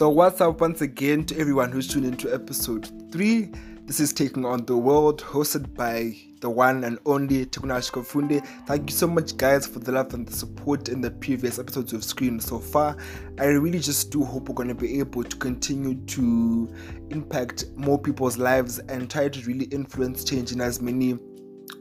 So, 0.00 0.08
what's 0.08 0.40
up 0.40 0.62
once 0.62 0.80
again 0.80 1.26
to 1.26 1.38
everyone 1.38 1.70
who's 1.70 1.86
tuned 1.86 2.06
into 2.06 2.32
episode 2.32 2.90
3? 3.12 3.52
This 3.84 4.00
is 4.00 4.14
Taking 4.14 4.46
on 4.46 4.64
the 4.64 4.74
World, 4.74 5.20
hosted 5.20 5.74
by 5.74 6.16
the 6.40 6.48
one 6.48 6.84
and 6.84 6.98
only 7.04 7.44
Takunashe 7.44 7.90
Kofunde. 7.90 8.42
Thank 8.66 8.88
you 8.88 8.96
so 8.96 9.06
much, 9.06 9.36
guys, 9.36 9.66
for 9.66 9.78
the 9.78 9.92
love 9.92 10.14
and 10.14 10.26
the 10.26 10.32
support 10.32 10.88
in 10.88 11.02
the 11.02 11.10
previous 11.10 11.58
episodes 11.58 11.92
we've 11.92 12.02
screened 12.02 12.42
so 12.42 12.58
far. 12.58 12.96
I 13.38 13.44
really 13.44 13.78
just 13.78 14.10
do 14.10 14.24
hope 14.24 14.48
we're 14.48 14.54
going 14.54 14.68
to 14.68 14.74
be 14.74 15.00
able 15.00 15.22
to 15.22 15.36
continue 15.36 15.96
to 16.06 16.74
impact 17.10 17.66
more 17.76 17.98
people's 17.98 18.38
lives 18.38 18.78
and 18.78 19.10
try 19.10 19.28
to 19.28 19.46
really 19.46 19.66
influence 19.66 20.24
change 20.24 20.50
in 20.50 20.62
as 20.62 20.80
many 20.80 21.18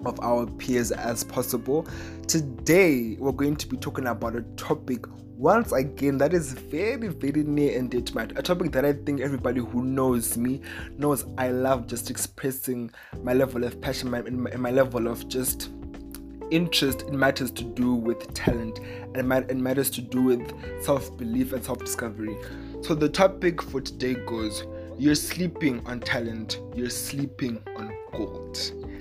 of 0.06 0.20
our 0.22 0.46
peers 0.46 0.92
as 0.92 1.24
possible. 1.24 1.88
Today, 2.28 3.16
we're 3.20 3.32
going 3.32 3.56
to 3.58 3.68
be 3.68 3.78
talking 3.78 4.08
about 4.08 4.36
a 4.36 4.42
topic 4.56 5.06
once 5.38 5.72
again 5.72 6.18
that 6.18 6.34
is 6.34 6.52
very 6.52 7.08
very 7.08 7.44
near 7.44 7.80
and 7.80 7.90
dear 7.92 8.02
to 8.02 8.14
my 8.14 8.24
a 8.36 8.42
topic 8.44 8.74
that 8.74 8.84
i 8.84 8.92
think 8.92 9.22
everybody 9.22 9.62
who 9.62 9.86
knows 9.86 10.36
me 10.36 10.60
knows 10.98 11.24
i 11.38 11.48
love 11.48 11.88
just 11.88 12.10
expressing 12.10 12.92
my 13.24 13.32
level 13.32 13.64
of 13.64 13.80
passion 13.80 14.12
my, 14.12 14.18
and 14.18 14.60
my 14.60 14.70
level 14.70 15.08
of 15.08 15.26
just 15.30 15.70
interest. 16.52 17.04
In 17.04 17.20
matters 17.20 17.52
to 17.52 17.64
do 17.64 17.94
with 17.94 18.34
talent 18.34 18.80
and, 19.16 19.32
and 19.32 19.64
matters 19.64 19.90
to 19.92 20.02
do 20.02 20.22
with 20.22 20.84
self-belief 20.84 21.54
and 21.54 21.64
self-discovery. 21.64 22.38
So 22.82 22.96
the 22.96 23.10
topic 23.10 23.62
for 23.62 23.82
today 23.82 24.16
goes 24.16 24.66
you're 24.98 25.16
sleeping 25.16 25.86
on 25.86 26.02
talent 26.02 26.60
you're 26.76 26.90
sleeping 26.90 27.64
on 27.78 27.94
gold 28.12 28.58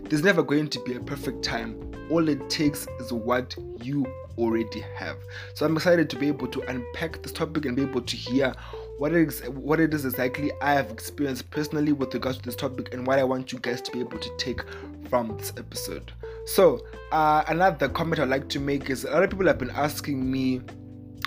there's 0.09 0.23
never 0.23 0.43
going 0.43 0.69
to 0.69 0.80
be 0.85 0.95
a 0.95 1.01
perfect 1.01 1.43
time 1.43 1.89
all 2.11 2.29
it 2.29 2.48
takes 2.48 2.87
is 3.01 3.12
what 3.12 3.55
you 3.83 4.07
already 4.39 4.81
have. 4.97 5.17
So 5.55 5.67
I'm 5.67 5.77
excited 5.77 6.09
to 6.11 6.17
be 6.17 6.29
able 6.29 6.47
to 6.48 6.61
unpack 6.71 7.23
this 7.23 7.33
topic 7.33 7.65
and 7.67 7.77
be 7.77 7.83
able 7.83 8.00
to 8.00 8.17
hear 8.17 8.55
what 8.98 9.12
it 9.12 9.28
is 9.28 9.41
what 9.50 9.78
it 9.78 9.95
is 9.95 10.05
exactly 10.05 10.50
I 10.61 10.73
have 10.73 10.91
experienced 10.91 11.50
personally 11.50 11.92
with 11.92 12.12
regards 12.15 12.39
to 12.39 12.45
this 12.45 12.56
topic 12.56 12.92
and 12.92 13.06
what 13.06 13.19
I 13.19 13.25
want 13.25 13.53
you 13.53 13.59
guys 13.61 13.81
to 13.83 13.92
be 13.92 14.00
able 14.00 14.19
to 14.19 14.31
take 14.39 14.61
from 15.09 15.37
this 15.37 15.53
episode. 15.56 16.12
So 16.47 16.84
uh, 17.12 17.45
another 17.48 17.89
comment 17.89 18.20
I'd 18.20 18.28
like 18.28 18.48
to 18.50 18.61
make 18.61 18.91
is 18.91 19.05
a 19.05 19.11
lot 19.11 19.22
of 19.22 19.31
people 19.31 19.47
have 19.47 19.59
been 19.59 19.70
asking 19.70 20.31
me 20.31 20.62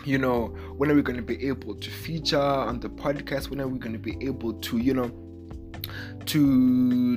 you 0.04 0.18
know 0.18 0.48
when 0.78 0.90
are 0.90 0.96
we 0.96 1.02
going 1.04 1.18
to 1.18 1.22
be 1.22 1.48
able 1.48 1.76
to 1.76 1.90
feature 1.92 2.40
on 2.40 2.80
the 2.80 2.90
podcast 2.90 3.50
when 3.50 3.62
are 3.62 3.68
we 3.68 3.78
going 3.78 3.94
to 3.94 4.00
be 4.00 4.18
able 4.26 4.54
to 4.54 4.80
you 4.80 4.96
know 4.96 5.12
to 6.26 6.40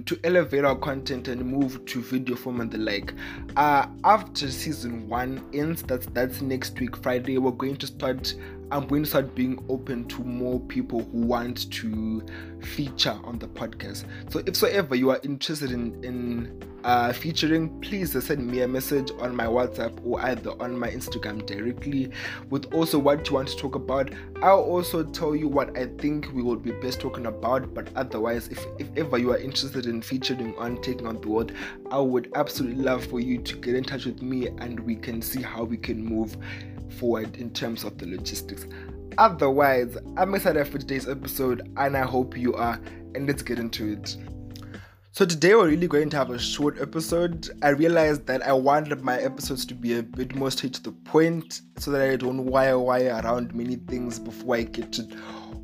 to 0.01 0.19
elevate 0.25 0.65
our 0.65 0.77
content 0.77 1.29
and 1.29 1.45
move 1.45 1.85
to 1.87 2.01
video 2.01 2.37
form 2.37 2.61
and 2.61 2.71
the 2.71 2.79
like. 2.79 3.15
Uh 3.57 3.87
after 4.05 4.51
season 4.51 5.09
one 5.09 5.45
ends 5.53 5.83
that's 5.83 6.07
that's 6.07 6.41
next 6.41 6.79
week 6.79 6.97
friday 6.97 7.39
we're 7.39 7.51
going 7.51 7.77
to 7.77 7.87
start 7.87 8.35
i'm 8.71 8.87
going 8.87 9.03
to 9.03 9.09
start 9.09 9.35
being 9.35 9.63
open 9.69 10.07
to 10.07 10.23
more 10.23 10.61
people 10.61 11.05
who 11.13 11.19
want 11.19 11.71
to 11.71 12.25
feature 12.61 13.19
on 13.25 13.39
the 13.39 13.49
podcast 13.49 14.05
so 14.31 14.43
if 14.47 14.57
so 14.57 14.67
ever 14.69 14.95
you 14.95 15.11
are 15.11 15.21
interested 15.23 15.71
in 15.71 16.03
in 16.05 16.75
uh, 16.85 17.13
featuring, 17.15 17.81
please 17.81 18.13
send 18.23 18.47
me 18.47 18.61
a 18.61 18.69
message 18.69 19.11
on 19.19 19.35
my 19.35 19.47
WhatsApp 19.47 19.99
or 20.05 20.21
either 20.21 20.51
on 20.61 20.79
my 20.79 20.89
Instagram 20.91 21.45
directly 21.47 22.11
with 22.51 22.73
also 22.75 22.99
what 22.99 23.27
you 23.27 23.35
want 23.35 23.49
to 23.49 23.57
talk 23.57 23.75
about. 23.75 24.11
I'll 24.43 24.61
also 24.61 25.03
tell 25.03 25.35
you 25.35 25.49
what 25.49 25.77
I 25.79 25.87
think 25.97 26.31
we 26.35 26.43
will 26.43 26.57
be 26.57 26.73
best 26.73 27.01
talking 27.01 27.27
about. 27.27 27.73
But 27.73 27.89
otherwise, 27.97 28.49
if, 28.49 28.65
if 28.79 28.89
ever 28.97 29.17
you 29.17 29.33
are 29.33 29.39
interested 29.39 29.87
in 29.87 30.03
featuring 30.03 30.55
on 30.57 30.81
Taking 30.83 31.07
on 31.07 31.21
the 31.23 31.29
World, 31.29 31.53
I 31.91 31.99
would 32.01 32.31
absolutely 32.35 32.83
love 32.83 33.05
for 33.07 33.19
you 33.19 33.39
to 33.39 33.57
get 33.57 33.75
in 33.75 33.85
touch 33.85 34.05
with 34.05 34.21
me 34.21 34.49
and 34.49 34.79
we 34.79 34.97
can 34.97 35.23
see 35.23 35.41
how 35.41 35.65
we 35.65 35.79
can 35.79 36.05
move 36.05 36.37
forward 36.91 37.37
in 37.37 37.51
terms 37.51 37.85
of 37.85 37.99
the 37.99 38.07
logistics. 38.07 38.67
Otherwise, 39.19 39.97
I'm 40.17 40.35
excited 40.35 40.67
for 40.67 40.79
today's 40.79 41.09
episode 41.09 41.71
and 41.77 41.97
I 41.97 42.03
hope 42.03 42.37
you 42.37 42.55
are. 42.55 42.81
And 43.15 43.27
let's 43.27 43.43
get 43.43 43.59
into 43.59 43.93
it. 43.93 44.17
So 45.13 45.25
today 45.25 45.55
we're 45.55 45.69
really 45.69 45.87
going 45.87 46.11
to 46.11 46.17
have 46.17 46.31
a 46.31 46.39
short 46.41 46.81
episode. 46.81 47.49
I 47.63 47.69
realized 47.69 48.27
that 48.27 48.43
I 48.43 48.53
wanted 48.53 49.03
my 49.03 49.17
episodes 49.21 49.65
to 49.67 49.75
be 49.75 49.99
a 49.99 50.03
bit 50.03 50.35
more 50.35 50.51
straight 50.51 50.75
to 50.75 50.83
the 50.83 50.91
point 50.91 51.61
so 51.79 51.93
that 51.93 52.03
I 52.03 52.17
don't 52.17 52.47
wire 52.47 52.81
wire 52.81 53.21
around 53.23 53.55
many 53.55 53.77
things 53.77 54.19
before 54.19 54.57
I 54.57 54.63
get 54.63 54.91
to 54.95 55.03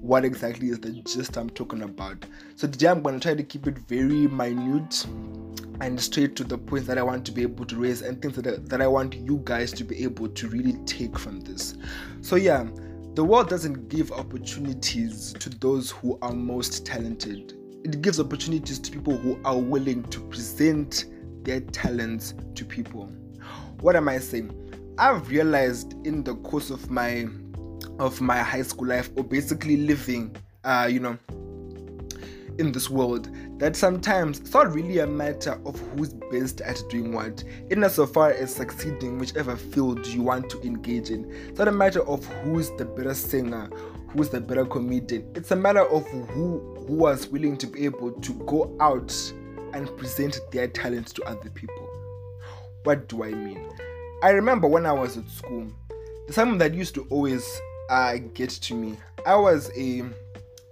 what 0.01 0.25
exactly 0.25 0.69
is 0.69 0.81
the 0.81 0.91
gist 0.91 1.37
I'm 1.37 1.51
talking 1.51 1.83
about. 1.83 2.25
So 2.57 2.67
today 2.67 2.89
I'm 2.89 3.03
going 3.03 3.19
to 3.19 3.21
try 3.21 3.35
to 3.35 3.43
keep 3.43 3.67
it 3.67 3.79
very 3.79 4.27
minute 4.27 5.07
and 5.81 6.01
straight 6.01 6.37
to 6.37 6.45
the 6.45 6.59
points 6.59 6.87
that 6.89 6.99
I 6.99 7.03
want 7.03 7.25
to 7.27 7.33
be 7.33 7.43
able 7.43 7.65
to 7.67 7.77
raise 7.77 8.03
and 8.03 8.21
things 8.21 8.37
that 8.37 8.69
that 8.69 8.83
I 8.83 8.87
want 8.87 9.15
you 9.15 9.41
guys 9.45 9.73
to 9.73 9.85
be 9.85 10.03
able 10.03 10.29
to 10.29 10.49
really 10.49 10.75
take 10.85 11.19
from 11.19 11.41
this. 11.41 11.77
So 12.21 12.37
yeah, 12.37 12.67
the 13.15 13.25
world 13.25 13.49
doesn't 13.49 13.89
give 13.89 14.13
opportunities 14.13 15.33
to 15.35 15.49
those 15.49 15.91
who 15.91 16.19
are 16.23 16.33
most 16.33 16.85
talented 16.85 17.55
it 17.85 18.03
gives 18.03 18.21
opportunities 18.21 18.79
to 18.79 18.91
people 18.91 19.17
who 19.17 19.39
are 19.45 19.59
willing 19.59 20.03
to 20.05 20.21
present 20.29 21.07
their 21.45 21.61
talents 21.61 22.35
to 22.55 22.65
people. 22.65 23.07
What 23.81 23.97
am 23.97 24.09
I 24.09 24.19
saying? 24.19 24.55
I've 24.99 25.29
realized 25.31 25.95
in 26.07 26.23
the 26.23 26.35
course 26.37 26.69
of 26.71 26.91
my 26.91 27.27
of 28.01 28.21
my 28.21 28.39
high 28.39 28.63
school 28.63 28.89
life, 28.89 29.11
or 29.17 29.25
basically 29.25 29.77
living, 29.77 30.35
uh, 30.65 30.89
you 30.91 31.01
know, 31.01 31.17
in 32.59 32.73
this 32.73 32.91
world, 32.91 33.31
that 33.59 33.77
sometimes 33.77 34.41
it's 34.41 34.53
not 34.53 34.73
really 34.73 34.99
a 34.99 35.07
matter 35.07 35.61
of 35.65 35.79
who's 35.79 36.13
best 36.31 36.61
at 36.61 36.83
doing 36.91 37.13
what, 37.13 37.43
in 37.71 37.83
as 37.85 37.95
so 37.95 38.07
far 38.07 38.33
as 38.33 38.55
succeeding 38.55 39.19
whichever 39.19 39.57
field 39.57 40.07
you 40.07 40.23
want 40.23 40.51
to 40.51 40.61
engage 40.63 41.11
in. 41.11 41.31
It's 41.49 41.59
not 41.59 41.69
a 41.69 41.73
matter 41.73 42.07
of 42.07 42.25
who's 42.27 42.71
the 42.77 42.85
better 42.85 43.15
singer, 43.15 43.71
who's 44.09 44.29
the 44.29 44.41
better 44.41 44.67
comedian. 44.67 45.31
It's 45.35 45.51
a 45.53 45.57
matter 45.57 45.87
of 45.87 46.07
who 46.09 46.59
who 46.87 46.97
was 46.97 47.29
willing 47.29 47.57
to 47.59 47.67
be 47.67 47.85
able 47.85 48.13
to 48.13 48.33
go 48.47 48.77
out 48.81 49.15
and 49.73 49.87
present 49.97 50.41
their 50.51 50.67
talents 50.67 51.13
to 51.13 51.23
other 51.23 51.49
people. 51.51 51.89
What 52.83 53.09
do 53.09 53.23
I 53.23 53.31
mean? 53.31 53.71
I 54.23 54.31
remember 54.31 54.67
when 54.67 54.87
I 54.87 54.93
was 54.93 55.17
at 55.17 55.29
school, 55.31 55.69
something 56.31 56.59
that 56.59 56.75
used 56.75 56.95
to 56.97 57.07
always 57.11 57.61
uh, 57.91 58.17
get 58.35 58.51
to 58.51 58.75
me. 58.75 58.97
I 59.27 59.37
was 59.37 59.71
a 59.77 60.05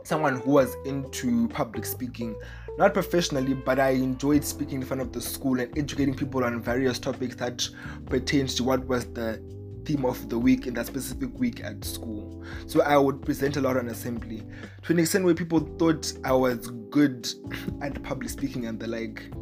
someone 0.04 0.40
who 0.40 0.52
was 0.52 0.74
into 0.86 1.48
public 1.48 1.84
speaking, 1.84 2.34
not 2.78 2.94
professionally, 2.94 3.52
but 3.52 3.78
I 3.78 3.90
enjoyed 3.90 4.42
speaking 4.42 4.80
in 4.80 4.86
front 4.86 5.02
of 5.02 5.12
the 5.12 5.20
school 5.20 5.60
and 5.60 5.76
educating 5.76 6.14
people 6.14 6.44
on 6.44 6.62
various 6.62 6.98
topics 6.98 7.34
that 7.36 7.68
pertains 8.06 8.54
to 8.54 8.64
what 8.64 8.86
was 8.86 9.04
the 9.06 9.42
theme 9.88 10.04
of 10.04 10.28
the 10.28 10.38
week 10.38 10.66
in 10.66 10.75
that 10.75 10.84
specific 10.84 11.31
week 11.38 11.65
at 11.65 11.82
school. 11.82 12.44
So 12.66 12.82
I 12.82 12.99
would 12.99 13.22
present 13.22 13.56
a 13.56 13.60
lot 13.62 13.78
on 13.78 13.88
assembly 13.88 14.43
to 14.82 14.93
an 14.93 14.99
extent 14.99 15.25
where 15.25 15.34
people 15.34 15.60
thought 15.78 16.12
I 16.25 16.32
was 16.32 16.69
good 16.91 17.26
at 17.81 18.03
public 18.03 18.28
speaking 18.28 18.66
and 18.66 18.78
the 18.78 18.87
like. 18.87 19.32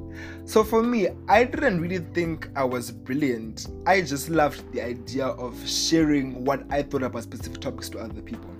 So 0.44 0.62
for 0.62 0.84
me, 0.84 1.08
I 1.28 1.42
didn't 1.42 1.80
really 1.80 1.98
think 1.98 2.48
I 2.54 2.62
was 2.62 2.92
brilliant. 2.92 3.66
I 3.86 4.02
just 4.02 4.28
loved 4.28 4.72
the 4.72 4.82
idea 4.82 5.26
of 5.26 5.68
sharing 5.68 6.44
what 6.44 6.62
I 6.70 6.82
thought 6.82 7.02
about 7.02 7.24
specific 7.24 7.60
topics 7.60 7.88
to 7.90 7.98
other 7.98 8.22
people. 8.22 8.50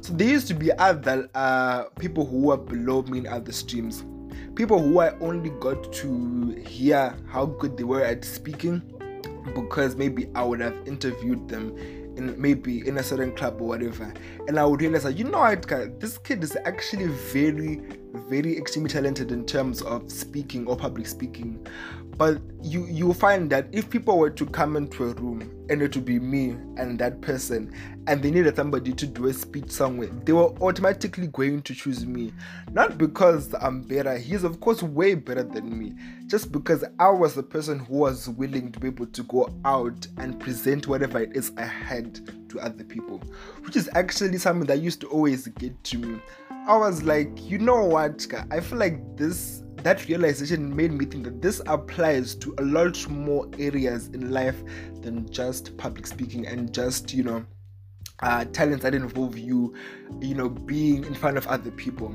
So 0.00 0.14
there 0.14 0.28
used 0.28 0.48
to 0.48 0.54
be 0.54 0.72
other 0.72 1.28
uh, 1.34 1.84
people 1.98 2.24
who 2.24 2.38
were 2.38 2.56
below 2.56 3.02
me 3.02 3.18
in 3.18 3.26
other 3.26 3.52
streams. 3.52 4.02
People 4.54 4.80
who 4.80 5.00
I 5.00 5.10
only 5.18 5.50
got 5.60 5.92
to 5.92 6.64
hear 6.66 7.14
how 7.28 7.44
good 7.44 7.76
they 7.76 7.84
were 7.84 8.02
at 8.02 8.24
speaking 8.24 8.80
because 9.48 9.96
maybe 9.96 10.28
I 10.34 10.42
would 10.42 10.60
have 10.60 10.76
interviewed 10.86 11.48
them 11.48 11.76
in 12.16 12.40
maybe 12.40 12.86
in 12.86 12.98
a 12.98 13.02
certain 13.02 13.32
club 13.34 13.60
or 13.60 13.68
whatever, 13.68 14.12
and 14.46 14.58
I 14.58 14.64
would 14.64 14.80
realize 14.80 15.04
that 15.04 15.16
you 15.16 15.24
know 15.24 15.38
what, 15.38 16.00
this 16.00 16.18
kid 16.18 16.42
is 16.42 16.56
actually 16.64 17.06
very, 17.06 17.80
very 18.12 18.56
extremely 18.56 18.90
talented 18.90 19.32
in 19.32 19.44
terms 19.46 19.82
of 19.82 20.10
speaking 20.10 20.66
or 20.66 20.76
public 20.76 21.06
speaking. 21.06 21.66
But 22.16 22.40
you 22.62 22.84
you 22.86 23.12
find 23.14 23.48
that 23.50 23.68
if 23.70 23.88
people 23.88 24.18
were 24.18 24.30
to 24.30 24.44
come 24.46 24.76
into 24.76 25.04
a 25.04 25.14
room 25.14 25.48
and 25.70 25.80
it 25.80 25.94
would 25.94 26.04
be 26.04 26.18
me 26.18 26.56
and 26.76 26.98
that 26.98 27.20
person, 27.20 27.72
and 28.08 28.20
they 28.20 28.32
needed 28.32 28.56
somebody 28.56 28.92
to 28.92 29.06
do 29.06 29.26
a 29.26 29.32
speech 29.32 29.70
somewhere, 29.70 30.08
they 30.24 30.32
were 30.32 30.50
automatically 30.60 31.28
going 31.28 31.62
to 31.62 31.74
choose 31.74 32.06
me. 32.06 32.32
Not 32.72 32.98
because 32.98 33.54
I'm 33.60 33.82
better, 33.82 34.18
he's 34.18 34.42
of 34.42 34.58
course 34.60 34.82
way 34.82 35.14
better 35.14 35.44
than 35.44 35.78
me, 35.78 35.94
just 36.26 36.50
because 36.50 36.82
I 36.98 37.10
was 37.10 37.34
the 37.34 37.42
person 37.44 37.78
who 37.78 37.98
was 37.98 38.28
willing 38.28 38.72
to 38.72 38.80
be 38.80 38.88
able 38.88 39.06
to 39.06 39.22
go 39.24 39.54
out 39.64 40.08
and 40.16 40.40
present 40.40 40.88
whatever 40.88 41.20
it 41.20 41.36
is 41.36 41.52
I 41.56 41.66
had 41.66 42.47
to 42.50 42.60
other 42.60 42.84
people, 42.84 43.22
which 43.62 43.76
is 43.76 43.88
actually 43.94 44.38
something 44.38 44.66
that 44.66 44.80
used 44.80 45.00
to 45.02 45.08
always 45.08 45.46
get 45.48 45.82
to 45.84 45.98
me. 45.98 46.20
I 46.66 46.76
was 46.76 47.02
like, 47.02 47.30
you 47.48 47.58
know 47.58 47.84
what, 47.84 48.26
I 48.50 48.60
feel 48.60 48.78
like 48.78 49.16
this 49.16 49.62
that 49.82 50.08
realization 50.08 50.74
made 50.74 50.92
me 50.92 51.04
think 51.04 51.24
that 51.24 51.40
this 51.40 51.62
applies 51.66 52.34
to 52.34 52.54
a 52.58 52.62
lot 52.62 53.08
more 53.08 53.48
areas 53.58 54.08
in 54.08 54.30
life 54.30 54.62
than 55.02 55.30
just 55.30 55.76
public 55.76 56.06
speaking 56.06 56.46
and 56.46 56.74
just 56.74 57.14
you 57.14 57.22
know 57.22 57.44
uh, 58.20 58.44
talents 58.46 58.82
that 58.82 58.94
involve 58.94 59.38
you 59.38 59.74
you 60.20 60.34
know 60.34 60.48
being 60.48 61.04
in 61.04 61.14
front 61.14 61.36
of 61.38 61.46
other 61.46 61.70
people. 61.70 62.14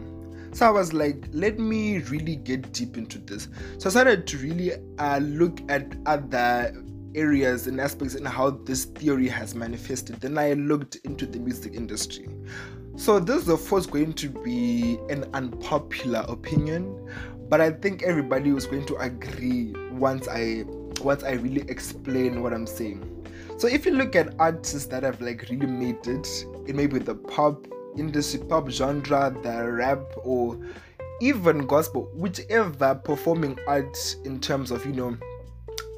So 0.52 0.68
i 0.68 0.70
was 0.70 0.94
like 0.94 1.28
let 1.32 1.58
me 1.58 2.00
really 2.00 2.36
get 2.36 2.74
deep 2.74 2.98
into 2.98 3.18
this. 3.20 3.48
So 3.78 3.88
i 3.88 3.92
started 3.92 4.28
to 4.28 4.38
really 4.38 4.74
uh, 5.00 5.20
look 5.20 5.60
at 5.70 5.96
other 6.06 6.74
areas 7.16 7.68
and 7.68 7.80
aspects 7.80 8.16
and 8.16 8.28
how 8.28 8.50
this 8.50 8.86
theory 8.86 9.28
has 9.28 9.56
manifested 9.56 10.20
then 10.22 10.38
i 10.38 10.54
looked 10.54 10.96
into 11.04 11.26
the 11.26 11.40
music 11.40 11.74
industry 11.74 12.28
So 12.96 13.20
this 13.20 13.44
is 13.44 13.50
of 13.50 13.68
course 13.68 13.88
going 13.88 14.14
to 14.14 14.30
be 14.30 15.00
an 15.10 15.26
unpopular 15.34 16.24
opinion, 16.28 17.10
but 17.50 17.60
I 17.60 17.72
think 17.72 18.04
everybody 18.04 18.52
was 18.52 18.68
going 18.68 18.86
to 18.86 18.96
agree 18.98 19.74
once 19.92 20.28
I 20.28 20.66
once 21.02 21.24
I 21.24 21.32
really 21.32 21.62
explain 21.70 22.44
what 22.44 22.54
I'm 22.54 22.68
saying. 22.68 23.10
So 23.58 23.68
if 23.68 23.88
you 23.88 23.94
look 23.94 24.16
at 24.16 24.36
artists 24.38 24.86
that 24.88 25.02
have 25.02 25.20
like 25.22 25.48
really 25.50 25.66
made 25.66 26.06
it, 26.06 26.46
it 26.68 26.76
may 26.76 26.86
be 26.86 27.00
the 27.00 27.16
pop 27.16 27.68
industry, 27.98 28.42
pop 28.48 28.70
genre, 28.70 29.36
the 29.42 29.72
rap, 29.72 30.04
or 30.24 30.60
even 31.20 31.66
gospel, 31.66 32.12
whichever 32.14 32.94
performing 32.94 33.58
art 33.68 33.98
in 34.24 34.40
terms 34.40 34.70
of 34.70 34.86
you 34.86 34.94
know 34.94 35.18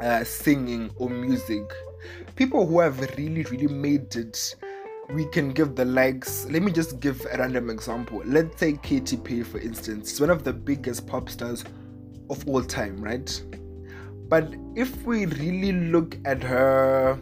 uh, 0.01 0.23
singing 0.23 0.91
or 0.97 1.09
music, 1.09 1.63
people 2.35 2.65
who 2.65 2.79
have 2.79 2.99
really 3.17 3.43
really 3.43 3.67
made 3.67 4.15
it 4.15 4.55
we 5.09 5.25
can 5.25 5.49
give 5.49 5.75
the 5.75 5.85
likes. 5.85 6.45
Let 6.45 6.61
me 6.61 6.71
just 6.71 6.99
give 6.99 7.25
a 7.31 7.37
random 7.37 7.69
example. 7.69 8.21
Let's 8.25 8.59
say 8.59 8.73
Katy 8.73 9.17
Perry, 9.17 9.43
for 9.43 9.59
instance. 9.59 10.09
She's 10.09 10.21
one 10.21 10.29
of 10.29 10.43
the 10.43 10.53
biggest 10.53 11.07
pop 11.07 11.29
stars 11.29 11.63
of 12.29 12.47
all 12.47 12.63
time, 12.63 13.01
right? 13.01 13.41
But 14.27 14.53
if 14.75 15.03
we 15.03 15.25
really 15.27 15.71
look 15.71 16.17
at 16.25 16.41
her, 16.43 17.19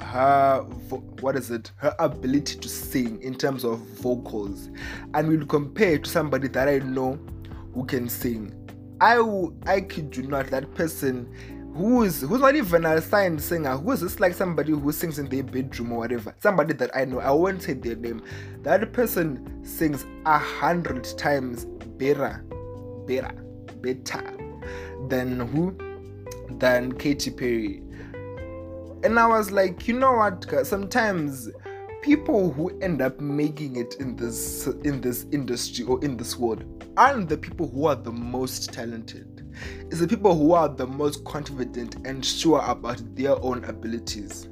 her 0.00 0.60
what 1.20 1.36
is 1.36 1.50
it? 1.50 1.72
Her 1.76 1.94
ability 1.98 2.58
to 2.58 2.68
sing 2.68 3.22
in 3.22 3.34
terms 3.34 3.64
of 3.64 3.78
vocals, 3.78 4.68
and 5.14 5.28
we'll 5.28 5.46
compare 5.46 5.94
it 5.94 6.04
to 6.04 6.10
somebody 6.10 6.48
that 6.48 6.68
I 6.68 6.78
know 6.78 7.18
who 7.72 7.84
can 7.86 8.08
sing. 8.08 8.54
I 9.00 9.18
I 9.66 9.80
kid 9.80 10.16
you 10.16 10.24
not, 10.24 10.48
that 10.48 10.74
person 10.74 11.32
who's 11.78 12.22
who's 12.22 12.40
not 12.40 12.56
even 12.56 12.84
a 12.84 13.00
signed 13.00 13.40
singer 13.40 13.76
who's 13.76 14.00
just 14.00 14.18
like 14.18 14.34
somebody 14.34 14.72
who 14.72 14.90
sings 14.90 15.18
in 15.20 15.28
their 15.28 15.44
bedroom 15.44 15.92
or 15.92 15.98
whatever. 15.98 16.34
Somebody 16.40 16.74
that 16.74 16.90
i 16.94 17.04
know 17.04 17.20
i 17.20 17.30
won't 17.30 17.62
say 17.62 17.74
their 17.74 17.94
name. 17.94 18.20
That 18.62 18.92
person 18.92 19.64
sings 19.64 20.04
a 20.26 20.38
hundred 20.38 21.04
times 21.16 21.66
better 21.96 22.44
better 23.06 23.32
better 23.80 24.36
than 25.08 25.40
who? 25.40 25.76
Than 26.58 26.92
Katy 26.92 27.30
Perry. 27.30 27.82
And 29.04 29.18
i 29.18 29.26
was 29.26 29.52
like 29.52 29.86
you 29.86 29.96
know 29.96 30.12
what 30.14 30.66
sometimes 30.66 31.48
people 32.02 32.52
who 32.52 32.76
end 32.80 33.00
up 33.00 33.20
making 33.20 33.76
it 33.76 33.94
in 34.00 34.16
this 34.16 34.66
in 34.82 35.00
this 35.00 35.26
industry 35.30 35.84
or 35.84 36.02
in 36.04 36.16
this 36.16 36.36
world 36.36 36.64
aren't 36.96 37.28
the 37.28 37.38
people 37.38 37.68
who 37.68 37.86
are 37.86 37.94
the 37.94 38.10
most 38.10 38.72
talented 38.72 39.27
is 39.90 40.00
the 40.00 40.08
people 40.08 40.36
who 40.36 40.52
are 40.52 40.68
the 40.68 40.86
most 40.86 41.24
confident 41.24 41.96
and 42.06 42.24
sure 42.24 42.62
about 42.64 43.00
their 43.14 43.40
own 43.42 43.64
abilities. 43.64 44.48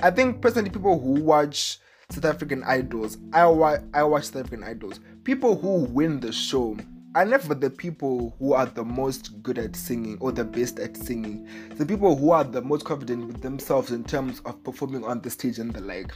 I 0.00 0.10
think 0.10 0.40
personally, 0.40 0.70
people 0.70 0.98
who 0.98 1.22
watch 1.22 1.78
South 2.10 2.24
African 2.24 2.62
Idols, 2.64 3.18
I, 3.32 3.46
wa- 3.46 3.78
I 3.92 4.02
watch 4.04 4.24
South 4.24 4.46
African 4.46 4.64
Idols, 4.64 5.00
people 5.24 5.56
who 5.56 5.84
win 5.84 6.20
the 6.20 6.32
show 6.32 6.76
are 7.16 7.24
never 7.24 7.54
the 7.54 7.70
people 7.70 8.36
who 8.38 8.52
are 8.52 8.66
the 8.66 8.84
most 8.84 9.42
good 9.42 9.58
at 9.58 9.74
singing 9.74 10.18
or 10.20 10.32
the 10.32 10.44
best 10.44 10.78
at 10.78 10.96
singing. 10.96 11.48
The 11.76 11.86
people 11.86 12.14
who 12.14 12.30
are 12.30 12.44
the 12.44 12.60
most 12.60 12.84
confident 12.84 13.26
with 13.26 13.40
themselves 13.40 13.90
in 13.90 14.04
terms 14.04 14.42
of 14.44 14.62
performing 14.62 15.02
on 15.02 15.22
the 15.22 15.30
stage 15.30 15.58
and 15.58 15.72
the 15.72 15.80
like. 15.80 16.12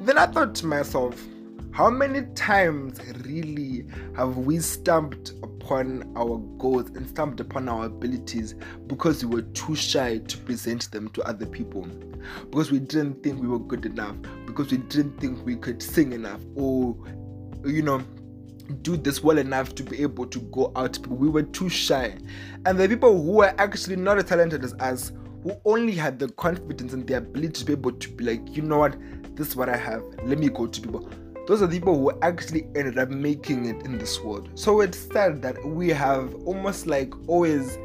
Then 0.00 0.16
I 0.16 0.26
thought 0.26 0.54
to 0.56 0.66
myself, 0.66 1.22
how 1.74 1.90
many 1.90 2.22
times 2.36 3.00
really 3.24 3.84
have 4.16 4.36
we 4.36 4.60
stamped 4.60 5.30
upon 5.42 6.08
our 6.16 6.38
goals 6.56 6.88
and 6.90 7.08
stamped 7.08 7.40
upon 7.40 7.68
our 7.68 7.86
abilities 7.86 8.54
because 8.86 9.24
we 9.24 9.34
were 9.34 9.42
too 9.42 9.74
shy 9.74 10.18
to 10.18 10.38
present 10.38 10.88
them 10.92 11.08
to 11.08 11.22
other 11.24 11.46
people? 11.46 11.82
Because 12.48 12.70
we 12.70 12.78
didn't 12.78 13.24
think 13.24 13.42
we 13.42 13.48
were 13.48 13.58
good 13.58 13.86
enough, 13.86 14.14
because 14.46 14.70
we 14.70 14.78
didn't 14.78 15.20
think 15.20 15.44
we 15.44 15.56
could 15.56 15.82
sing 15.82 16.12
enough, 16.12 16.38
or, 16.54 16.96
you 17.64 17.82
know, 17.82 17.98
do 18.82 18.96
this 18.96 19.24
well 19.24 19.38
enough 19.38 19.74
to 19.74 19.82
be 19.82 20.00
able 20.00 20.26
to 20.26 20.38
go 20.38 20.70
out. 20.76 20.96
but 21.02 21.10
We 21.10 21.28
were 21.28 21.42
too 21.42 21.68
shy. 21.68 22.16
And 22.66 22.78
the 22.78 22.88
people 22.88 23.20
who 23.20 23.32
were 23.32 23.52
actually 23.58 23.96
not 23.96 24.18
as 24.18 24.26
talented 24.26 24.62
as 24.62 24.74
us, 24.74 25.10
who 25.42 25.56
only 25.64 25.96
had 25.96 26.20
the 26.20 26.28
confidence 26.28 26.92
and 26.92 27.04
the 27.04 27.16
ability 27.16 27.48
to 27.48 27.64
be 27.64 27.72
able 27.72 27.92
to 27.92 28.08
be 28.10 28.22
like, 28.22 28.56
you 28.56 28.62
know 28.62 28.78
what, 28.78 28.96
this 29.34 29.48
is 29.48 29.56
what 29.56 29.68
I 29.68 29.76
have. 29.76 30.04
Let 30.22 30.38
me 30.38 30.48
go 30.48 30.68
to 30.68 30.80
people 30.80 31.10
those 31.46 31.60
are 31.60 31.66
the 31.66 31.78
people 31.78 31.98
who 31.98 32.18
actually 32.22 32.66
ended 32.74 32.98
up 32.98 33.10
making 33.10 33.66
it 33.66 33.84
in 33.84 33.98
this 33.98 34.20
world. 34.20 34.48
So 34.54 34.80
it's 34.80 34.98
sad 34.98 35.42
that 35.42 35.62
we 35.64 35.90
have 35.90 36.34
almost 36.46 36.86
like 36.86 37.12
always 37.28 37.78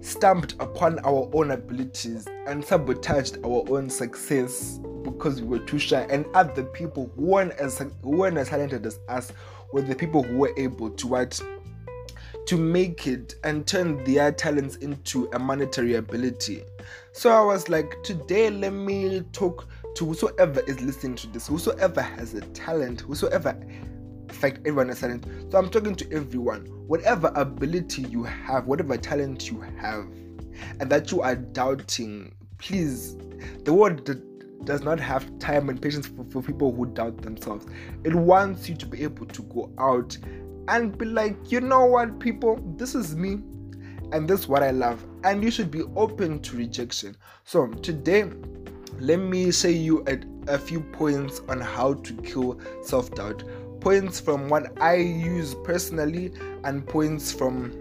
stamped 0.00 0.54
upon 0.60 0.98
our 1.00 1.30
own 1.32 1.52
abilities 1.52 2.26
and 2.46 2.64
sabotaged 2.64 3.38
our 3.44 3.64
own 3.68 3.88
success 3.88 4.80
because 5.04 5.40
we 5.40 5.58
were 5.58 5.64
too 5.64 5.78
shy. 5.78 6.06
And 6.10 6.26
other 6.34 6.64
people 6.64 7.10
who 7.14 7.22
weren't 7.22 7.52
as 7.52 7.78
who 7.78 8.10
weren't 8.10 8.38
as 8.38 8.48
talented 8.48 8.84
as 8.86 8.98
us 9.08 9.32
were 9.72 9.82
the 9.82 9.94
people 9.94 10.22
who 10.22 10.38
were 10.38 10.52
able 10.56 10.90
to 10.90 11.28
to 12.46 12.56
make 12.58 13.06
it 13.06 13.36
and 13.44 13.66
turn 13.66 14.02
their 14.04 14.30
talents 14.30 14.76
into 14.76 15.30
a 15.32 15.38
monetary 15.38 15.94
ability. 15.94 16.62
So 17.12 17.30
I 17.30 17.40
was 17.40 17.68
like, 17.68 18.02
today 18.02 18.50
let 18.50 18.72
me 18.72 19.22
talk 19.32 19.66
to 19.94 20.06
whosoever 20.06 20.60
is 20.60 20.80
listening 20.80 21.16
to 21.16 21.26
this, 21.28 21.46
whosoever 21.46 22.02
has 22.02 22.34
a 22.34 22.40
talent, 22.40 23.02
whosoever, 23.02 23.50
in 23.50 24.28
fact, 24.28 24.58
everyone 24.58 24.88
has 24.88 25.00
talent. 25.00 25.26
So 25.50 25.58
I'm 25.58 25.70
talking 25.70 25.94
to 25.96 26.12
everyone. 26.12 26.66
Whatever 26.86 27.32
ability 27.34 28.02
you 28.02 28.24
have, 28.24 28.66
whatever 28.66 28.96
talent 28.96 29.50
you 29.50 29.60
have, 29.60 30.06
and 30.80 30.90
that 30.90 31.10
you 31.10 31.22
are 31.22 31.36
doubting, 31.36 32.34
please, 32.58 33.16
the 33.64 33.72
world 33.72 34.08
does 34.64 34.82
not 34.82 34.98
have 34.98 35.38
time 35.38 35.68
and 35.68 35.80
patience 35.80 36.06
for, 36.06 36.24
for 36.30 36.42
people 36.42 36.72
who 36.72 36.86
doubt 36.86 37.22
themselves. 37.22 37.66
It 38.04 38.14
wants 38.14 38.68
you 38.68 38.74
to 38.76 38.86
be 38.86 39.02
able 39.02 39.26
to 39.26 39.42
go 39.42 39.70
out 39.78 40.16
and 40.68 40.96
be 40.96 41.04
like, 41.04 41.52
you 41.52 41.60
know 41.60 41.84
what, 41.84 42.18
people, 42.18 42.58
this 42.76 42.94
is 42.94 43.14
me 43.14 43.42
and 44.12 44.28
this 44.28 44.40
is 44.40 44.48
what 44.48 44.62
I 44.62 44.70
love, 44.70 45.04
and 45.24 45.42
you 45.42 45.50
should 45.50 45.70
be 45.70 45.82
open 45.96 46.40
to 46.40 46.56
rejection. 46.56 47.16
So 47.44 47.66
today, 47.66 48.30
let 48.98 49.18
me 49.18 49.50
say 49.50 49.72
you 49.72 50.04
a, 50.06 50.18
a 50.52 50.58
few 50.58 50.80
points 50.80 51.40
on 51.48 51.60
how 51.60 51.94
to 51.94 52.12
kill 52.22 52.60
self-doubt. 52.82 53.44
Points 53.80 54.18
from 54.20 54.48
what 54.48 54.80
I 54.80 54.96
use 54.96 55.54
personally 55.64 56.32
and 56.64 56.86
points 56.86 57.32
from 57.32 57.72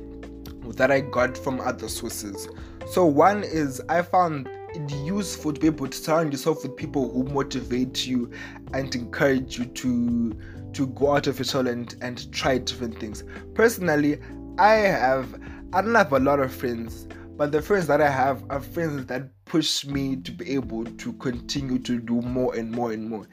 that 0.75 0.91
I 0.91 1.01
got 1.01 1.37
from 1.37 1.59
other 1.61 1.87
sources. 1.87 2.47
So 2.89 3.05
one 3.05 3.43
is 3.43 3.81
I 3.89 4.01
found 4.01 4.49
it 4.73 4.91
useful 5.05 5.53
to 5.53 5.59
be 5.59 5.67
able 5.67 5.87
to 5.87 5.97
surround 5.97 6.33
yourself 6.33 6.63
with 6.63 6.75
people 6.75 7.11
who 7.11 7.23
motivate 7.25 8.05
you 8.05 8.31
and 8.73 8.93
encourage 8.95 9.57
you 9.57 9.65
to 9.65 10.37
to 10.73 10.87
go 10.87 11.15
out 11.15 11.27
of 11.27 11.37
your 11.37 11.45
shell 11.45 11.67
and, 11.67 11.95
and 12.01 12.31
try 12.31 12.57
different 12.57 12.99
things. 12.99 13.23
Personally, 13.53 14.19
I 14.57 14.73
have 14.73 15.39
I 15.71 15.81
don't 15.81 15.95
have 15.95 16.11
a 16.13 16.19
lot 16.19 16.39
of 16.39 16.53
friends, 16.53 17.07
but 17.37 17.51
the 17.51 17.61
friends 17.61 17.87
that 17.87 18.01
I 18.01 18.09
have 18.09 18.43
are 18.49 18.59
friends 18.59 19.05
that 19.07 19.29
push 19.53 19.85
me 19.85 20.15
to 20.15 20.31
be 20.31 20.49
able 20.49 20.83
to 20.83 21.13
continue 21.13 21.77
to 21.77 21.99
do 21.99 22.19
more 22.23 22.55
and 22.55 22.71
more 22.71 22.91
and 22.91 23.07
more. 23.07 23.27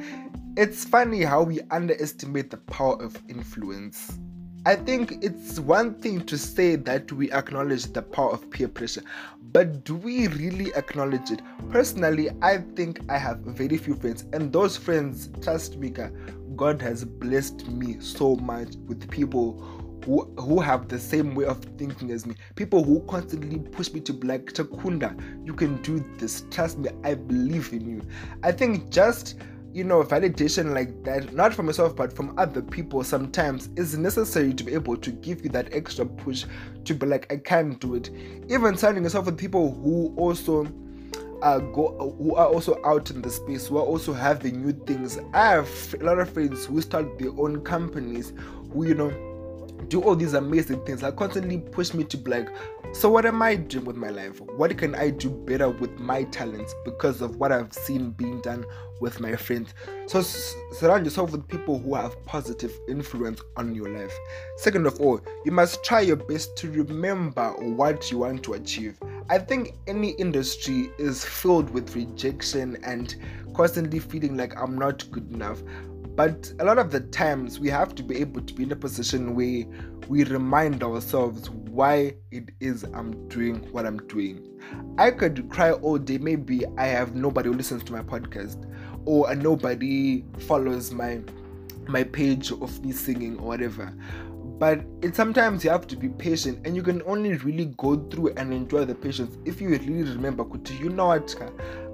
It's 0.55 0.85
funny 0.85 1.23
how 1.23 1.45
we 1.45 1.61
underestimate 1.71 2.51
the 2.51 2.59
power 2.59 3.03
of 3.03 3.17
influence. 3.31 4.19
I 4.67 4.77
think 4.77 5.25
it's 5.25 5.59
one 5.59 5.95
thing 5.95 6.27
to 6.27 6.37
say 6.37 6.77
that 6.77 7.11
we 7.11 7.33
acknowledge 7.33 7.87
the 7.87 8.03
power 8.03 8.33
of 8.33 8.51
peer 8.51 8.69
pressure, 8.69 9.03
but 9.51 9.83
do 9.85 9.95
we 9.97 10.27
really 10.27 10.75
acknowledge 10.75 11.31
it? 11.31 11.41
Personally, 11.71 12.29
I 12.43 12.59
think 12.59 13.01
I 13.09 13.17
have 13.17 13.39
very 13.39 13.79
few 13.79 13.95
friends, 13.95 14.27
and 14.35 14.53
those 14.53 14.77
friends, 14.77 15.31
trust 15.41 15.79
me, 15.79 15.91
God 16.55 16.83
has 16.83 17.03
blessed 17.03 17.67
me 17.71 17.99
so 17.99 18.37
much 18.37 18.75
with 18.87 19.11
people 19.11 19.55
who, 20.05 20.25
who 20.39 20.61
have 20.61 20.89
the 20.89 20.99
same 20.99 21.35
way 21.35 21.45
of 21.45 21.63
thinking 21.77 22.11
as 22.11 22.27
me. 22.27 22.35
People 22.55 22.85
who 22.85 23.01
constantly 23.09 23.59
push 23.59 23.93
me 23.93 24.01
to 24.01 24.13
be 24.13 24.27
like, 24.27 24.53
Takunda, 24.53 25.19
you 25.45 25.55
can 25.55 25.81
do 25.83 26.05
this. 26.19 26.45
Trust 26.51 26.79
me, 26.79 26.91
I 27.05 27.15
believe 27.15 27.73
in 27.73 27.89
you. 27.89 28.03
I 28.43 28.53
think 28.53 28.91
just 28.91 29.37
you 29.73 29.85
know, 29.85 30.03
validation 30.03 30.75
like 30.75 31.05
that, 31.05 31.33
not 31.33 31.55
from 31.55 31.67
myself 31.67 31.95
but 31.95 32.13
from 32.13 32.37
other 32.39 32.61
people, 32.61 33.05
sometimes 33.05 33.69
is 33.77 33.97
necessary 33.97 34.53
to 34.53 34.65
be 34.65 34.75
able 34.75 34.97
to 34.97 35.13
give 35.13 35.45
you 35.45 35.51
that 35.51 35.73
extra 35.73 36.05
push 36.05 36.45
to 36.85 36.95
be 36.95 37.07
like, 37.07 37.33
I 37.33 37.37
can 37.37 37.75
do 37.75 37.95
it. 37.95 38.11
Even 38.49 38.77
surrounding 38.77 39.05
yourself 39.05 39.27
with 39.27 39.39
people 39.39 39.73
who 39.75 40.13
also 40.17 40.67
uh, 41.43 41.59
go, 41.59 42.15
who 42.19 42.35
are 42.35 42.49
also 42.49 42.81
out 42.85 43.11
in 43.11 43.23
the 43.23 43.31
space, 43.31 43.69
who 43.69 43.79
are 43.79 43.85
also 43.85 44.13
having 44.13 44.61
new 44.61 44.73
things. 44.73 45.19
I 45.33 45.51
have 45.51 45.95
a 46.01 46.05
lot 46.05 46.19
of 46.19 46.31
friends 46.31 46.67
who 46.67 46.81
start 46.83 47.19
their 47.19 47.31
own 47.31 47.63
companies, 47.63 48.33
who 48.73 48.87
you 48.87 48.95
know 48.95 49.30
do 49.91 50.01
all 50.03 50.15
these 50.15 50.35
amazing 50.35 50.83
things 50.87 51.01
that 51.01 51.17
constantly 51.17 51.59
push 51.59 51.93
me 51.93 52.05
to 52.05 52.17
be 52.17 52.31
like, 52.31 52.49
so 52.93 53.11
what 53.11 53.27
am 53.27 53.43
I 53.43 53.57
doing 53.57 53.85
with 53.85 53.97
my 53.97 54.09
life? 54.09 54.41
What 54.41 54.77
can 54.79 54.95
I 54.95 55.11
do 55.11 55.31
better 55.31 55.69
with 55.69 55.99
my 55.99 56.25
talents 56.25 56.75
because 56.85 57.21
of 57.21 57.37
what 57.37 57.53
I've 57.53 57.73
seen 57.73 58.11
being 58.13 58.41
done 58.41 58.65
with 59.01 59.21
my 59.21 59.35
friends? 59.35 59.75
So 60.07 60.23
surround 60.23 61.05
yourself 61.05 61.33
with 61.33 61.47
people 61.49 61.79
who 61.81 61.97
have 61.97 62.25
positive 62.25 62.73
influence 62.89 63.41
on 63.57 63.75
your 63.75 63.89
life. 63.89 64.13
Second 64.57 64.87
of 64.87 65.01
all, 65.01 65.21
you 65.45 65.51
must 65.51 65.85
try 65.85 66.01
your 66.01 66.17
best 66.17 66.57
to 66.59 66.71
remember 66.71 67.51
what 67.59 68.11
you 68.13 68.19
want 68.19 68.45
to 68.45 68.55
achieve. 68.55 68.97
I 69.29 69.39
think 69.39 69.75
any 69.89 70.11
industry 70.13 70.93
is 70.99 71.25
filled 71.25 71.69
with 71.71 71.97
rejection 71.97 72.79
and 72.85 73.15
constantly 73.55 73.99
feeling 73.99 74.37
like 74.37 74.57
I'm 74.57 74.79
not 74.79 75.09
good 75.11 75.31
enough 75.33 75.63
But 76.17 76.53
a 76.59 76.65
lot 76.65 76.79
of 76.79 76.91
the 76.91 77.01
times 77.01 77.59
we 77.59 77.69
have 77.69 77.95
to 77.95 78.03
be 78.03 78.17
able 78.19 78.43
to 78.43 78.55
be 78.55 78.65
in 78.65 78.73
a 78.73 78.77
position 78.77 79.35
where 79.35 79.65
we 80.09 80.25
remind 80.25 80.83
ourselves 80.83 81.49
why 81.51 82.15
it 82.31 82.51
is 82.61 82.83
I'm 82.83 83.29
doing 83.29 83.57
what 83.73 83.87
I'm 83.87 83.99
doing. 84.09 84.47
I 84.99 85.13
could 85.13 85.49
cry 85.49 85.73
all 85.73 85.99
day, 85.99 86.19
maybe 86.19 86.65
I 86.77 86.87
have 86.87 87.15
nobody 87.15 87.49
who 87.49 87.55
listens 87.55 87.85
to 87.85 87.93
my 87.93 88.03
podcast 88.03 88.67
or 89.07 89.35
nobody 89.35 90.25
follows 90.41 90.93
my 90.93 91.21
my 91.89 92.05
page 92.05 92.53
of 92.53 92.85
me 92.85 92.93
singing 92.93 93.39
or 93.39 93.47
whatever. 93.49 93.93
But 94.59 94.85
it 95.01 95.17
sometimes 95.17 95.65
you 95.65 95.71
have 95.71 95.87
to 95.87 95.97
be 95.97 96.09
patient 96.09 96.67
and 96.67 96.77
you 96.77 96.83
can 96.83 97.03
only 97.07 97.35
really 97.37 97.73
go 97.79 97.97
through 98.11 98.35
and 98.37 98.53
enjoy 98.53 98.85
the 98.85 98.95
patience. 98.95 99.39
If 99.47 99.61
you 99.61 99.71
really 99.71 100.03
remember 100.03 100.45
kuti 100.45 100.79
you 100.79 100.91
know 100.91 101.07
what 101.07 101.35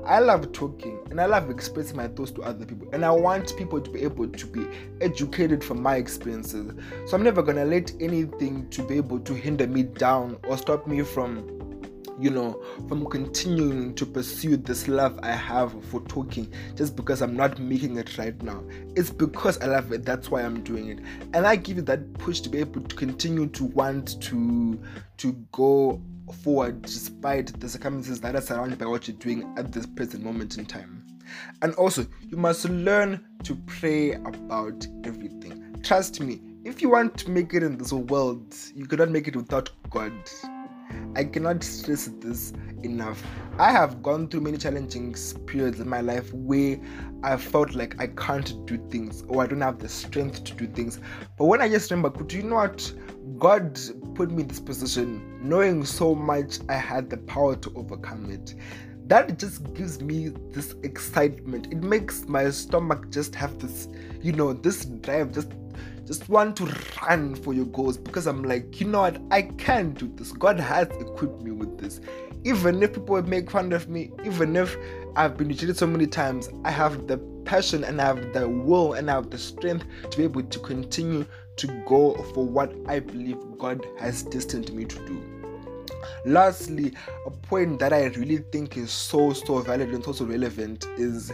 I 0.06 0.20
love 0.20 0.52
talking 0.52 1.00
and 1.10 1.20
I 1.20 1.26
love 1.26 1.50
expressing 1.50 1.96
my 1.96 2.06
thoughts 2.06 2.30
to 2.32 2.42
other 2.42 2.64
people 2.64 2.88
and 2.92 3.04
I 3.04 3.10
want 3.10 3.56
people 3.56 3.80
to 3.80 3.90
be 3.90 4.02
able 4.02 4.28
to 4.28 4.46
be 4.46 4.64
educated 5.00 5.64
from 5.64 5.82
my 5.82 5.96
experiences. 5.96 6.72
So 7.06 7.16
I'm 7.16 7.24
never 7.24 7.42
gonna 7.42 7.64
let 7.64 7.92
anything 8.00 8.70
to 8.70 8.86
be 8.86 8.96
able 8.96 9.18
to 9.18 9.34
hinder 9.34 9.66
me 9.66 9.82
down 9.82 10.38
or 10.46 10.56
stop 10.58 10.86
me 10.86 11.02
from 11.02 11.55
you 12.18 12.30
know, 12.30 12.62
from 12.88 13.06
continuing 13.06 13.94
to 13.94 14.06
pursue 14.06 14.56
this 14.56 14.88
love 14.88 15.18
I 15.22 15.32
have 15.32 15.72
for 15.86 16.00
talking 16.02 16.52
just 16.74 16.96
because 16.96 17.22
I'm 17.22 17.36
not 17.36 17.58
making 17.58 17.96
it 17.96 18.16
right 18.18 18.40
now. 18.42 18.62
It's 18.94 19.10
because 19.10 19.58
I 19.60 19.66
love 19.66 19.92
it, 19.92 20.04
that's 20.04 20.30
why 20.30 20.42
I'm 20.42 20.62
doing 20.62 20.88
it. 20.88 21.00
And 21.34 21.46
I 21.46 21.56
give 21.56 21.76
you 21.76 21.82
that 21.82 22.14
push 22.14 22.40
to 22.40 22.48
be 22.48 22.58
able 22.58 22.80
to 22.80 22.96
continue 22.96 23.46
to 23.48 23.64
want 23.64 24.20
to 24.22 24.80
to 25.18 25.32
go 25.52 26.02
forward 26.42 26.82
despite 26.82 27.58
the 27.60 27.68
circumstances 27.68 28.20
that 28.20 28.34
are 28.34 28.40
surrounded 28.40 28.78
by 28.78 28.86
what 28.86 29.06
you're 29.06 29.16
doing 29.18 29.52
at 29.56 29.72
this 29.72 29.86
present 29.86 30.24
moment 30.24 30.58
in 30.58 30.66
time. 30.66 31.04
And 31.62 31.74
also, 31.74 32.06
you 32.20 32.36
must 32.36 32.68
learn 32.68 33.24
to 33.44 33.54
pray 33.66 34.12
about 34.12 34.86
everything. 35.04 35.76
Trust 35.82 36.20
me, 36.20 36.40
if 36.64 36.82
you 36.82 36.90
want 36.90 37.16
to 37.18 37.30
make 37.30 37.54
it 37.54 37.62
in 37.62 37.78
this 37.78 37.92
world, 37.92 38.54
you 38.74 38.86
cannot 38.86 39.10
make 39.10 39.28
it 39.28 39.36
without 39.36 39.70
God. 39.90 40.12
I 41.14 41.24
cannot 41.24 41.64
stress 41.64 42.10
this 42.20 42.52
enough. 42.82 43.22
I 43.58 43.70
have 43.72 44.02
gone 44.02 44.28
through 44.28 44.42
many 44.42 44.58
challenging 44.58 45.14
periods 45.46 45.80
in 45.80 45.88
my 45.88 46.00
life 46.00 46.32
where 46.32 46.78
I 47.22 47.36
felt 47.36 47.74
like 47.74 48.00
I 48.00 48.08
can't 48.08 48.66
do 48.66 48.76
things 48.90 49.24
or 49.28 49.42
I 49.42 49.46
don't 49.46 49.62
have 49.62 49.78
the 49.78 49.88
strength 49.88 50.44
to 50.44 50.54
do 50.54 50.66
things. 50.66 51.00
But 51.38 51.46
when 51.46 51.62
I 51.62 51.68
just 51.68 51.90
remember, 51.90 52.10
could 52.10 52.32
you 52.32 52.42
know 52.42 52.56
what? 52.56 52.92
God 53.38 53.78
put 54.14 54.30
me 54.30 54.42
in 54.42 54.48
this 54.48 54.60
position 54.60 55.40
knowing 55.42 55.84
so 55.84 56.14
much 56.14 56.58
I 56.68 56.74
had 56.74 57.10
the 57.10 57.16
power 57.18 57.56
to 57.56 57.72
overcome 57.74 58.30
it. 58.30 58.54
That 59.08 59.38
just 59.38 59.72
gives 59.74 60.02
me 60.02 60.32
this 60.50 60.74
excitement. 60.82 61.72
It 61.72 61.82
makes 61.82 62.26
my 62.26 62.50
stomach 62.50 63.10
just 63.10 63.34
have 63.36 63.58
this, 63.58 63.88
you 64.20 64.32
know, 64.32 64.52
this 64.52 64.84
drive, 64.84 65.32
just 65.32 65.50
just 66.06 66.28
want 66.28 66.56
to 66.56 66.72
run 67.02 67.34
for 67.34 67.52
your 67.52 67.66
goals 67.66 67.96
because 67.96 68.26
I'm 68.26 68.42
like, 68.42 68.80
you 68.80 68.86
know 68.86 69.00
what, 69.00 69.20
I 69.30 69.42
can 69.42 69.92
do 69.92 70.10
this. 70.14 70.32
God 70.32 70.58
has 70.60 70.88
equipped 71.00 71.42
me 71.42 71.50
with 71.50 71.78
this. 71.78 72.00
Even 72.44 72.82
if 72.82 72.92
people 72.94 73.20
make 73.22 73.50
fun 73.50 73.72
of 73.72 73.88
me, 73.88 74.12
even 74.24 74.54
if 74.54 74.76
I've 75.16 75.36
been 75.36 75.48
rejected 75.48 75.76
so 75.76 75.86
many 75.86 76.06
times, 76.06 76.48
I 76.64 76.70
have 76.70 77.06
the 77.06 77.18
passion 77.44 77.84
and 77.84 78.00
I 78.00 78.06
have 78.06 78.32
the 78.32 78.48
will 78.48 78.94
and 78.94 79.10
I 79.10 79.14
have 79.14 79.30
the 79.30 79.38
strength 79.38 79.86
to 80.10 80.16
be 80.16 80.24
able 80.24 80.42
to 80.42 80.58
continue 80.60 81.26
to 81.56 81.66
go 81.86 82.14
for 82.34 82.44
what 82.44 82.74
I 82.86 83.00
believe 83.00 83.38
God 83.58 83.86
has 83.98 84.22
destined 84.22 84.72
me 84.72 84.84
to 84.84 85.06
do. 85.06 85.22
Lastly, 86.24 86.92
a 87.24 87.30
point 87.30 87.78
that 87.78 87.92
I 87.92 88.06
really 88.06 88.38
think 88.38 88.76
is 88.76 88.90
so 88.90 89.32
so 89.32 89.60
valid 89.60 89.90
and 89.90 90.04
so, 90.04 90.12
so 90.12 90.24
relevant 90.24 90.86
is 90.96 91.32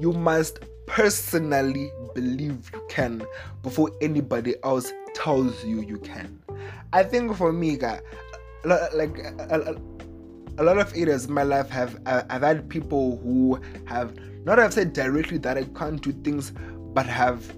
you 0.00 0.12
must 0.12 0.60
personally 0.86 1.90
believe 2.14 2.70
you 2.72 2.82
can 2.88 3.24
before 3.62 3.90
anybody 4.00 4.54
else 4.64 4.92
tells 5.14 5.64
you 5.64 5.82
you 5.82 5.98
can. 5.98 6.40
I 6.92 7.02
think 7.02 7.36
for 7.36 7.52
me, 7.52 7.76
like 7.76 9.18
a, 9.38 9.76
a 10.58 10.62
lot 10.62 10.78
of 10.78 10.94
areas 10.94 11.26
in 11.26 11.32
my 11.32 11.42
life 11.42 11.68
have 11.70 12.00
uh, 12.06 12.22
I've 12.28 12.42
had 12.42 12.68
people 12.68 13.18
who 13.22 13.60
have 13.86 14.16
not 14.44 14.58
have 14.58 14.74
said 14.74 14.92
directly 14.92 15.38
that 15.38 15.56
I 15.56 15.64
can't 15.64 16.00
do 16.00 16.12
things, 16.12 16.52
but 16.94 17.06
have 17.06 17.56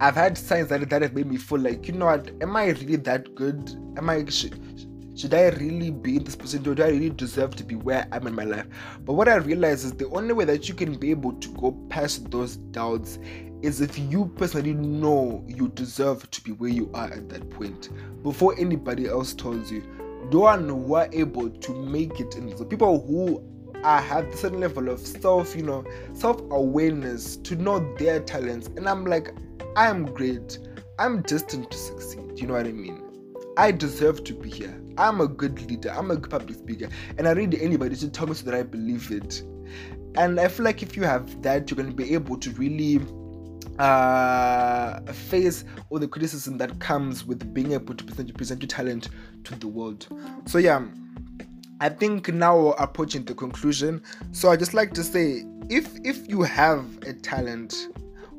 I've 0.00 0.14
had 0.14 0.36
signs 0.36 0.68
that 0.68 0.88
that 0.88 1.02
have 1.02 1.14
made 1.14 1.26
me 1.26 1.36
feel 1.36 1.58
like 1.58 1.86
you 1.86 1.94
know 1.94 2.06
what, 2.06 2.30
am 2.40 2.56
I 2.56 2.66
really 2.70 2.96
that 2.96 3.34
good? 3.34 3.70
Am 3.96 4.08
I 4.08 4.24
should, 4.26 4.58
should 5.22 5.34
I 5.34 5.50
really 5.50 5.92
be 5.92 6.16
in 6.16 6.24
this 6.24 6.34
position? 6.34 6.64
Do 6.64 6.82
I 6.82 6.88
really 6.88 7.10
deserve 7.10 7.54
to 7.54 7.62
be 7.62 7.76
where 7.76 8.08
I'm 8.10 8.26
in 8.26 8.34
my 8.34 8.42
life? 8.42 8.66
But 9.04 9.12
what 9.12 9.28
I 9.28 9.36
realize 9.36 9.84
is 9.84 9.92
the 9.92 10.08
only 10.08 10.32
way 10.32 10.44
that 10.46 10.68
you 10.68 10.74
can 10.74 10.96
be 10.96 11.12
able 11.12 11.34
to 11.34 11.48
go 11.50 11.70
past 11.90 12.28
those 12.32 12.56
doubts 12.56 13.20
is 13.62 13.80
if 13.80 13.96
you 13.96 14.32
personally 14.36 14.74
know 14.74 15.44
you 15.46 15.68
deserve 15.68 16.28
to 16.32 16.42
be 16.42 16.50
where 16.50 16.70
you 16.70 16.90
are 16.92 17.06
at 17.06 17.28
that 17.28 17.48
point 17.50 17.90
before 18.24 18.58
anybody 18.58 19.06
else 19.06 19.32
tells 19.32 19.70
you. 19.70 19.84
The 20.32 20.40
one 20.40 20.68
who 20.68 20.94
are 20.94 21.08
able 21.12 21.48
to 21.48 21.72
make 21.72 22.18
it 22.18 22.34
in 22.34 22.52
people 22.66 23.06
who 23.06 23.44
are, 23.84 24.02
have 24.02 24.26
a 24.26 24.36
certain 24.36 24.58
level 24.58 24.88
of 24.88 24.98
self, 24.98 25.54
you 25.54 25.62
know, 25.62 25.84
self-awareness 26.14 27.36
to 27.36 27.54
know 27.54 27.78
their 27.96 28.18
talents. 28.18 28.70
And 28.76 28.88
I'm 28.88 29.04
like, 29.04 29.32
I'm 29.76 30.04
great. 30.04 30.58
I'm 30.98 31.22
destined 31.22 31.70
to 31.70 31.78
succeed. 31.78 32.40
You 32.40 32.48
know 32.48 32.54
what 32.54 32.66
I 32.66 32.72
mean? 32.72 33.11
I 33.56 33.70
deserve 33.70 34.24
to 34.24 34.34
be 34.34 34.50
here. 34.50 34.80
I'm 34.96 35.20
a 35.20 35.28
good 35.28 35.60
leader. 35.70 35.90
I'm 35.90 36.10
a 36.10 36.16
good 36.16 36.30
public 36.30 36.58
speaker. 36.58 36.88
And 37.18 37.28
I 37.28 37.32
read 37.32 37.54
anybody 37.54 37.96
to 37.96 38.08
tell 38.08 38.26
me 38.26 38.34
so 38.34 38.44
that 38.50 38.54
I 38.54 38.62
believe 38.62 39.10
it. 39.10 39.42
And 40.14 40.38
I 40.40 40.48
feel 40.48 40.64
like 40.64 40.82
if 40.82 40.96
you 40.96 41.02
have 41.04 41.42
that, 41.42 41.70
you're 41.70 41.76
going 41.76 41.88
to 41.88 41.94
be 41.94 42.14
able 42.14 42.38
to 42.38 42.50
really 42.52 43.00
uh, 43.78 45.00
face 45.12 45.64
all 45.90 45.98
the 45.98 46.08
criticism 46.08 46.58
that 46.58 46.78
comes 46.80 47.26
with 47.26 47.52
being 47.52 47.72
able 47.72 47.94
to 47.94 48.04
present, 48.04 48.34
present 48.36 48.62
your 48.62 48.68
talent 48.68 49.08
to 49.44 49.54
the 49.54 49.68
world. 49.68 50.06
So, 50.46 50.58
yeah, 50.58 50.84
I 51.80 51.88
think 51.88 52.28
now 52.28 52.58
we're 52.58 52.74
approaching 52.78 53.24
the 53.24 53.34
conclusion. 53.34 54.02
So, 54.32 54.50
I 54.50 54.56
just 54.56 54.74
like 54.74 54.92
to 54.94 55.04
say 55.04 55.44
if 55.68 55.88
if 56.04 56.28
you 56.28 56.42
have 56.42 56.84
a 57.06 57.12
talent, 57.14 57.88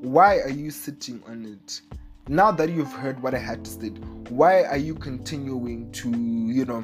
why 0.01 0.39
are 0.39 0.49
you 0.49 0.69
sitting 0.69 1.21
on 1.27 1.45
it? 1.45 1.81
Now 2.27 2.51
that 2.51 2.69
you've 2.69 2.93
heard 2.93 3.21
what 3.21 3.33
I 3.33 3.39
had 3.39 3.65
to 3.65 3.71
say, 3.71 3.89
why 4.29 4.63
are 4.63 4.77
you 4.77 4.95
continuing 4.95 5.91
to, 5.91 6.09
you 6.09 6.65
know, 6.65 6.83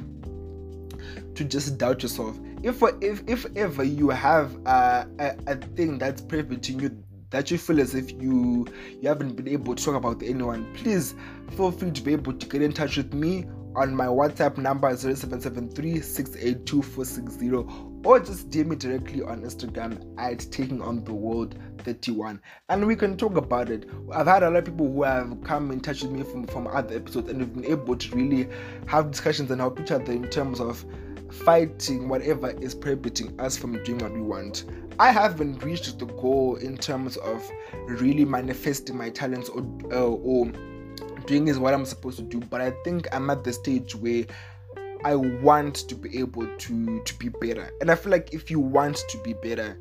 to 1.36 1.44
just 1.44 1.78
doubt 1.78 2.04
yourself? 2.04 2.38
If 2.62 2.84
if 3.02 3.24
if 3.28 3.46
ever 3.56 3.84
you 3.84 4.10
have 4.10 4.56
a, 4.66 5.08
a, 5.20 5.36
a 5.48 5.56
thing 5.56 5.98
that's 5.98 6.22
preventing 6.22 6.80
you 6.82 7.04
that 7.30 7.52
you 7.52 7.58
feel 7.58 7.80
as 7.80 7.96
if 7.96 8.12
you 8.12 8.68
you 9.02 9.08
haven't 9.08 9.36
been 9.36 9.48
able 9.48 9.76
to 9.76 9.84
talk 9.84 9.96
about 9.96 10.22
anyone, 10.24 10.74
please 10.74 11.16
feel 11.56 11.72
free 11.72 11.92
to 11.92 12.02
be 12.02 12.12
able 12.12 12.34
to 12.34 12.46
get 12.46 12.62
in 12.62 12.74
touch 12.74 12.98
with 12.98 13.14
me 13.14 13.46
on 13.76 13.96
my 13.96 14.08
WhatsApp 14.08 14.58
number 14.58 14.94
0773 14.96 16.02
or 18.04 18.20
just 18.20 18.50
DM 18.50 18.68
me 18.68 18.76
directly 18.76 19.22
on 19.22 19.42
Instagram 19.42 20.02
at 20.18 20.40
taking 20.52 20.82
on 20.82 21.04
the 21.04 21.14
world 21.14 21.56
31 21.80 22.42
and 22.70 22.86
we 22.86 22.96
can 22.96 23.18
talk 23.18 23.36
about 23.36 23.70
it. 23.70 23.90
I've 24.14 24.28
had 24.28 24.44
a 24.44 24.50
lot 24.50 24.60
of 24.60 24.66
people 24.66 24.92
who 24.92 25.04
have 25.04 25.42
come 25.44 25.72
in 25.72 25.80
touch 25.80 26.02
with 26.02 26.12
me 26.12 26.24
from, 26.24 26.48
from 26.48 26.68
other 26.68 26.96
episodes 26.96 27.30
and 27.30 27.40
we've 27.40 27.54
been 27.54 27.66
able 27.66 27.96
to 27.96 28.16
really 28.16 28.50
have 28.88 29.12
discussions 29.12 29.52
and 29.52 29.60
help 29.60 29.80
each 29.80 29.92
other 29.92 30.12
in 30.12 30.30
terms 30.30 30.60
of 30.60 30.84
fighting 31.30 32.10
whatever 32.10 32.52
is 32.62 32.74
prohibiting 32.74 33.40
us 33.40 33.58
from 33.58 33.82
doing 33.84 34.00
what 34.00 34.12
we 34.12 34.22
want. 34.22 34.66
I 35.00 35.12
haven't 35.12 35.64
reached 35.64 35.98
the 36.00 36.06
goal 36.06 36.56
in 36.56 36.78
terms 36.78 37.18
of 37.18 37.50
really 37.86 38.26
manifesting 38.26 38.98
my 38.98 39.10
talents 39.10 39.50
or, 39.50 39.62
uh, 39.92 40.08
or 40.08 40.52
doing 41.26 41.48
is 41.48 41.60
what 41.60 41.74
I'm 41.74 41.86
supposed 41.86 42.18
to 42.18 42.24
do, 42.24 42.40
but 42.40 42.60
I 42.60 42.72
think 42.84 43.08
I'm 43.14 43.30
at 43.30 43.44
the 43.44 43.54
stage 43.54 43.96
where 43.96 44.26
I 45.04 45.16
want 45.16 45.76
to 45.88 45.96
be 45.96 46.20
able 46.20 46.48
to 46.48 47.04
to 47.04 47.14
be 47.16 47.30
better. 47.30 47.72
And 47.82 47.90
I 47.90 47.96
feel 47.96 48.12
like 48.12 48.34
if 48.34 48.52
you 48.52 48.60
want 48.60 48.98
to 49.10 49.18
be 49.20 49.34
better, 49.34 49.78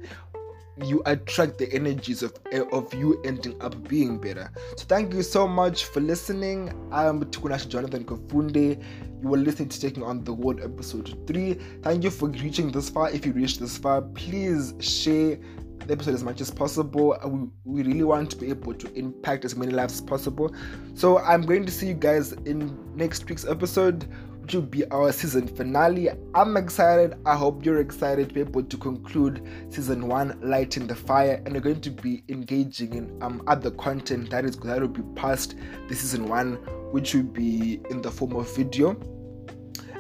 you 0.84 1.02
attract 1.06 1.58
the 1.58 1.72
energies 1.72 2.22
of 2.22 2.34
of 2.72 2.92
you 2.94 3.20
ending 3.24 3.60
up 3.60 3.88
being 3.88 4.18
better. 4.18 4.50
So 4.76 4.84
thank 4.84 5.12
you 5.12 5.22
so 5.22 5.48
much 5.48 5.86
for 5.86 6.00
listening. 6.00 6.72
I'm 6.92 7.20
Takunashe 7.24 7.68
Jonathan 7.68 8.04
Kofunde. 8.04 8.82
You 9.20 9.28
were 9.28 9.38
listening 9.38 9.68
to 9.70 9.80
Taking 9.80 10.04
on 10.04 10.22
the 10.22 10.32
World 10.32 10.60
episode 10.62 11.26
3. 11.26 11.54
Thank 11.82 12.04
you 12.04 12.10
for 12.10 12.28
reaching 12.28 12.70
this 12.70 12.88
far. 12.88 13.10
If 13.10 13.26
you 13.26 13.32
reached 13.32 13.58
this 13.58 13.76
far, 13.76 14.02
please 14.02 14.74
share 14.78 15.38
the 15.86 15.92
episode 15.92 16.14
as 16.14 16.24
much 16.24 16.40
as 16.40 16.50
possible. 16.50 17.18
Uh, 17.24 17.28
we, 17.28 17.48
we 17.64 17.82
really 17.82 18.04
want 18.04 18.30
to 18.30 18.36
be 18.36 18.48
able 18.50 18.74
to 18.74 18.92
impact 18.94 19.44
as 19.44 19.56
many 19.56 19.72
lives 19.72 19.94
as 19.94 20.00
possible. 20.00 20.54
So 20.94 21.18
I'm 21.18 21.42
going 21.42 21.64
to 21.66 21.72
see 21.72 21.88
you 21.88 21.94
guys 21.94 22.32
in 22.32 22.78
next 22.96 23.28
week's 23.28 23.46
episode, 23.46 24.08
which 24.40 24.54
will 24.54 24.62
be 24.62 24.84
our 24.90 25.12
season 25.12 25.46
finale. 25.46 26.08
I'm 26.34 26.56
excited. 26.56 27.16
I 27.26 27.36
hope 27.36 27.64
you're 27.64 27.80
excited 27.80 28.28
to 28.28 28.34
be 28.34 28.40
able 28.40 28.62
to 28.62 28.76
conclude 28.76 29.46
season 29.70 30.08
one, 30.08 30.38
lighting 30.42 30.86
the 30.86 30.94
fire, 30.94 31.42
and 31.44 31.54
we're 31.54 31.60
going 31.60 31.80
to 31.82 31.90
be 31.90 32.24
engaging 32.28 32.94
in 32.94 33.22
um 33.22 33.42
other 33.46 33.70
content 33.70 34.30
that 34.30 34.44
is 34.44 34.56
that 34.56 34.80
will 34.80 34.88
be 34.88 35.02
past 35.14 35.54
the 35.88 35.94
season 35.94 36.28
one, 36.28 36.54
which 36.92 37.14
will 37.14 37.22
be 37.22 37.80
in 37.90 38.00
the 38.02 38.10
form 38.10 38.36
of 38.36 38.54
video 38.56 38.96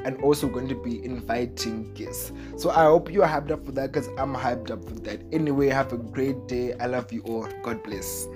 and 0.04 0.20
also 0.22 0.48
going 0.48 0.68
to 0.68 0.74
be 0.74 1.04
inviting 1.04 1.92
guests. 1.94 2.32
So 2.56 2.70
I 2.70 2.84
hope 2.84 3.10
you 3.10 3.22
are 3.22 3.28
hyped 3.28 3.50
up 3.50 3.64
for 3.64 3.72
that 3.72 3.92
because 3.92 4.08
I'm 4.18 4.34
hyped 4.34 4.70
up 4.70 4.84
for 4.88 4.94
that. 5.00 5.20
Anyway, 5.32 5.68
have 5.68 5.92
a 5.92 5.98
great 5.98 6.46
day. 6.46 6.74
I 6.74 6.86
love 6.86 7.12
you 7.12 7.22
all. 7.22 7.48
God 7.62 7.82
bless. 7.82 8.26